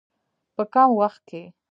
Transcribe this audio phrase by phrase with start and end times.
[0.55, 1.41] په کم وخت کې.